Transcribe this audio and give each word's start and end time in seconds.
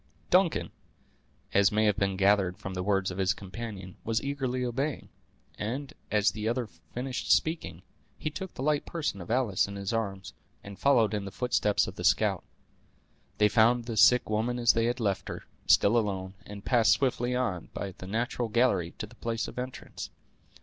Duncan, 0.31 0.71
as 1.53 1.71
may 1.71 1.91
be 1.91 2.15
gathered 2.15 2.57
from 2.57 2.73
the 2.73 2.81
words 2.81 3.11
of 3.11 3.19
his 3.19 3.35
companion, 3.35 3.97
was 4.03 4.19
eagerly 4.23 4.65
obeying; 4.65 5.09
and, 5.59 5.93
as 6.09 6.31
the 6.31 6.47
other 6.47 6.65
finished 6.65 7.31
speaking, 7.31 7.83
he 8.17 8.31
took 8.31 8.55
the 8.55 8.63
light 8.63 8.87
person 8.87 9.21
of 9.21 9.29
Alice 9.29 9.67
in 9.67 9.75
his 9.75 9.93
arms, 9.93 10.33
and 10.63 10.79
followed 10.79 11.13
in 11.13 11.25
the 11.25 11.29
footsteps 11.31 11.85
of 11.85 11.97
the 11.97 12.03
scout. 12.03 12.43
They 13.37 13.47
found 13.47 13.85
the 13.85 13.95
sick 13.95 14.27
woman 14.27 14.57
as 14.57 14.73
they 14.73 14.85
had 14.85 14.99
left 14.99 15.27
her, 15.27 15.43
still 15.67 15.95
alone, 15.95 16.33
and 16.47 16.65
passed 16.65 16.93
swiftly 16.93 17.35
on, 17.35 17.69
by 17.71 17.91
the 17.99 18.07
natural 18.07 18.49
gallery, 18.49 18.95
to 18.97 19.05
the 19.05 19.13
place 19.13 19.47
of 19.47 19.59
entrance. 19.59 20.09